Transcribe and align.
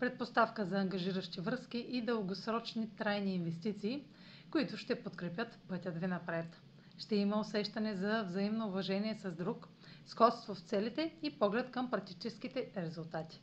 предпоставка 0.00 0.64
за 0.64 0.78
ангажиращи 0.78 1.40
връзки 1.40 1.78
и 1.78 2.02
дългосрочни 2.02 2.90
трайни 2.96 3.34
инвестиции, 3.34 4.04
които 4.50 4.76
ще 4.76 5.02
подкрепят 5.02 5.58
пътят 5.68 5.98
ви 5.98 6.06
напред. 6.06 6.60
Ще 6.98 7.16
има 7.16 7.40
усещане 7.40 7.94
за 7.94 8.22
взаимно 8.22 8.66
уважение 8.68 9.14
с 9.14 9.32
друг, 9.32 9.68
сходство 10.06 10.54
в 10.54 10.60
целите 10.60 11.14
и 11.22 11.38
поглед 11.38 11.70
към 11.70 11.90
практическите 11.90 12.70
резултати. 12.76 13.40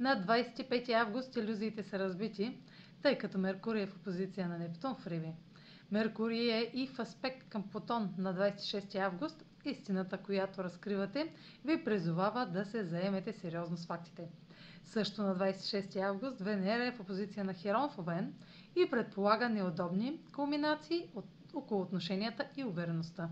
На 0.00 0.24
25 0.26 0.92
август 0.92 1.36
иллюзиите 1.36 1.82
са 1.82 1.98
разбити, 1.98 2.58
тъй 3.02 3.18
като 3.18 3.38
Меркурий 3.38 3.82
е 3.82 3.86
в 3.86 3.96
опозиция 3.96 4.48
на 4.48 4.58
Нептун 4.58 4.94
в 4.94 5.06
Риби. 5.06 5.32
Меркурий 5.90 6.50
е 6.52 6.70
и 6.74 6.86
в 6.86 6.98
аспект 6.98 7.48
към 7.48 7.68
Плутон 7.68 8.14
на 8.18 8.34
26 8.34 8.94
август. 8.98 9.44
Истината, 9.64 10.18
която 10.18 10.64
разкривате, 10.64 11.32
ви 11.64 11.84
призовава 11.84 12.46
да 12.46 12.64
се 12.64 12.84
заемете 12.84 13.32
сериозно 13.32 13.76
с 13.76 13.86
фактите. 13.86 14.28
Също 14.84 15.22
на 15.22 15.36
26 15.36 15.96
август 15.96 16.40
Венера 16.40 16.86
е 16.86 16.92
в 16.92 17.00
опозиция 17.00 17.44
на 17.44 17.54
Херон 17.54 17.90
в 17.90 17.98
Овен 17.98 18.34
и 18.76 18.90
предполага 18.90 19.48
неудобни 19.48 20.20
кулминации 20.34 21.10
от, 21.14 21.24
около 21.54 21.80
отношенията 21.82 22.46
и 22.56 22.64
увереността. 22.64 23.28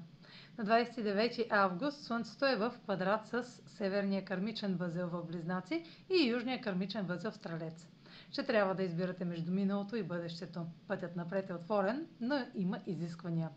На 0.59 0.65
29 0.65 1.47
август 1.51 2.05
Слънцето 2.05 2.47
е 2.47 2.57
в 2.57 2.75
квадрат 2.85 3.27
с 3.27 3.45
северния 3.67 4.25
кармичен 4.25 4.77
възел 4.77 5.09
в 5.09 5.23
Близнаци 5.25 5.85
и 6.11 6.29
южния 6.29 6.61
кармичен 6.61 7.07
възел 7.07 7.31
в 7.31 7.35
Стрелец. 7.35 7.89
Ще 8.31 8.43
трябва 8.43 8.75
да 8.75 8.83
избирате 8.83 9.25
между 9.25 9.53
миналото 9.53 9.97
и 9.97 10.03
бъдещето. 10.03 10.67
Пътят 10.89 11.17
напред 11.17 11.51
е 11.51 11.55
отворен, 11.55 12.07
но 12.21 12.47
има 12.55 12.81
изисквания. 12.87 13.51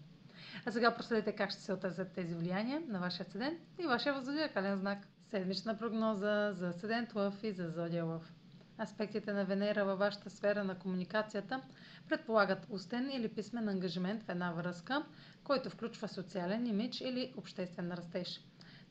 А 0.65 0.71
сега 0.71 0.95
проследете 0.95 1.35
как 1.35 1.51
ще 1.51 1.61
се 1.61 1.73
отразят 1.73 2.11
тези 2.11 2.35
влияния 2.35 2.81
на 2.87 2.99
вашия 2.99 3.25
седен 3.25 3.57
и 3.79 3.87
вашия 3.87 4.13
възодиакален 4.13 4.77
знак. 4.77 4.99
Седмична 5.29 5.77
прогноза 5.77 6.53
за 6.53 6.73
Седент 6.73 7.15
Лъв 7.15 7.43
и 7.43 7.51
за 7.51 7.69
Зодия 7.69 8.05
Лъв. 8.05 8.33
Аспектите 8.79 9.33
на 9.33 9.45
Венера 9.45 9.85
във 9.85 9.99
вашата 9.99 10.29
сфера 10.29 10.63
на 10.63 10.79
комуникацията 10.79 11.61
предполагат 12.09 12.67
устен 12.69 13.11
или 13.11 13.27
писмен 13.27 13.69
ангажимент 13.69 14.23
в 14.23 14.29
една 14.29 14.51
връзка, 14.51 15.05
който 15.43 15.69
включва 15.69 16.07
социален 16.07 16.67
имидж 16.67 17.01
или 17.01 17.33
обществен 17.37 17.91
растеж. 17.91 18.41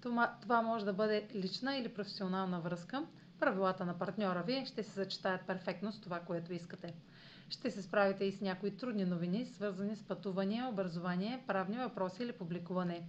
Това, 0.00 0.36
това 0.42 0.62
може 0.62 0.84
да 0.84 0.92
бъде 0.92 1.28
лична 1.34 1.76
или 1.76 1.88
професионална 1.94 2.60
връзка. 2.60 3.06
Правилата 3.40 3.84
на 3.84 3.98
партньора 3.98 4.42
ви 4.42 4.66
ще 4.66 4.82
се 4.82 4.90
съчетаят 4.90 5.46
перфектно 5.46 5.92
с 5.92 6.00
това, 6.00 6.20
което 6.20 6.52
искате. 6.52 6.94
Ще 7.50 7.70
се 7.70 7.82
справите 7.82 8.24
и 8.24 8.32
с 8.32 8.40
някои 8.40 8.76
трудни 8.76 9.04
новини, 9.04 9.46
свързани 9.46 9.96
с 9.96 10.02
пътувания, 10.02 10.68
образование, 10.68 11.44
правни 11.46 11.76
въпроси 11.78 12.22
или 12.22 12.32
публикуване 12.32 13.02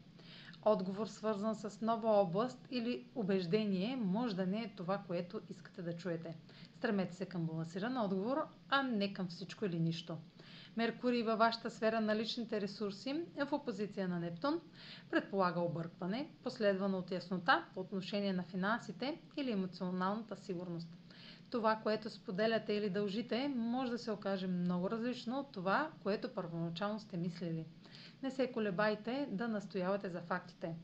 отговор, 0.65 1.07
свързан 1.07 1.55
с 1.55 1.81
нова 1.81 2.09
област 2.09 2.67
или 2.71 3.05
убеждение, 3.15 3.95
може 3.95 4.35
да 4.35 4.45
не 4.45 4.61
е 4.61 4.71
това, 4.77 4.97
което 4.97 5.41
искате 5.49 5.81
да 5.81 5.97
чуете. 5.97 6.35
Стремете 6.77 7.15
се 7.15 7.25
към 7.25 7.45
балансиран 7.45 7.97
отговор, 7.97 8.37
а 8.69 8.83
не 8.83 9.13
към 9.13 9.27
всичко 9.27 9.65
или 9.65 9.79
нищо. 9.79 10.17
Меркурий 10.77 11.23
във 11.23 11.39
вашата 11.39 11.69
сфера 11.69 12.01
на 12.01 12.15
личните 12.15 12.61
ресурси 12.61 13.09
е 13.37 13.45
в 13.45 13.53
опозиция 13.53 14.07
на 14.07 14.19
Нептун, 14.19 14.59
предполага 15.11 15.59
объркване, 15.59 16.29
последвано 16.43 16.97
от 16.97 17.11
яснота 17.11 17.65
по 17.73 17.79
отношение 17.79 18.33
на 18.33 18.43
финансите 18.43 19.21
или 19.37 19.51
емоционалната 19.51 20.35
сигурност. 20.35 20.89
Това, 21.51 21.75
което 21.75 22.09
споделяте 22.09 22.73
или 22.73 22.89
дължите, 22.89 23.47
може 23.55 23.91
да 23.91 23.97
се 23.97 24.11
окаже 24.11 24.47
много 24.47 24.89
различно 24.89 25.39
от 25.39 25.51
това, 25.51 25.91
което 26.03 26.33
първоначално 26.33 26.99
сте 26.99 27.17
мислили. 27.17 27.65
Не 28.23 28.31
се 28.31 28.51
колебайте 28.51 29.27
да 29.31 29.47
настоявате 29.47 30.09
за 30.09 30.21
фактите. 30.21 30.75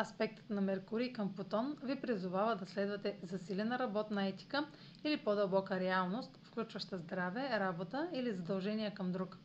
Аспектът 0.00 0.50
на 0.50 0.60
Меркурий 0.60 1.12
към 1.12 1.34
Плутон 1.34 1.76
ви 1.82 2.00
призовава 2.00 2.56
да 2.56 2.66
следвате 2.66 3.18
засилена 3.22 3.78
работна 3.78 4.26
етика 4.26 4.66
или 5.04 5.16
по-дълбока 5.16 5.80
реалност, 5.80 6.38
включваща 6.42 6.98
здраве, 6.98 7.60
работа 7.60 8.08
или 8.12 8.32
задължения 8.32 8.94
към 8.94 9.12
друг. 9.12 9.38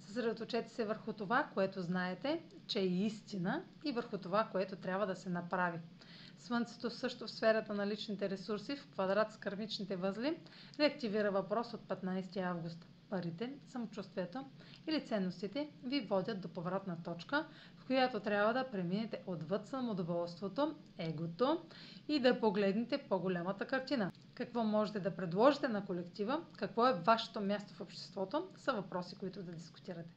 Съсредоточете 0.00 0.68
се 0.68 0.84
върху 0.84 1.12
това, 1.12 1.48
което 1.54 1.82
знаете, 1.82 2.42
че 2.66 2.78
е 2.78 2.86
истина 2.86 3.62
и 3.84 3.92
върху 3.92 4.18
това, 4.18 4.48
което 4.52 4.76
трябва 4.76 5.06
да 5.06 5.16
се 5.16 5.28
направи. 5.30 5.78
Слънцето 6.38 6.90
също 6.90 7.26
в 7.26 7.30
сферата 7.30 7.74
на 7.74 7.86
личните 7.86 8.30
ресурси 8.30 8.76
в 8.76 8.86
квадрат 8.86 9.32
с 9.32 9.36
кърмичните 9.36 9.96
възли 9.96 10.36
реактивира 10.78 11.30
въпрос 11.30 11.74
от 11.74 11.80
15 11.80 12.36
август 12.42 12.86
парите, 13.10 13.52
самочувствието 13.68 14.44
или 14.86 15.06
ценностите 15.06 15.70
ви 15.84 16.00
водят 16.00 16.40
до 16.40 16.48
повратна 16.48 17.02
точка, 17.02 17.46
в 17.76 17.86
която 17.86 18.20
трябва 18.20 18.52
да 18.52 18.70
преминете 18.70 19.22
отвъд 19.26 19.66
самодоволството, 19.66 20.74
егото 20.98 21.62
и 22.08 22.20
да 22.20 22.40
погледнете 22.40 22.98
по-голямата 22.98 23.66
картина. 23.66 24.12
Какво 24.34 24.64
можете 24.64 25.00
да 25.00 25.16
предложите 25.16 25.68
на 25.68 25.86
колектива, 25.86 26.40
какво 26.58 26.86
е 26.86 26.92
вашето 26.94 27.40
място 27.40 27.74
в 27.74 27.80
обществото, 27.80 28.48
са 28.56 28.72
въпроси, 28.72 29.16
които 29.16 29.42
да 29.42 29.52
дискутирате. 29.52 30.16